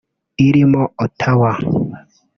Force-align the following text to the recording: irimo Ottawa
irimo 0.47 0.81
Ottawa 1.03 1.51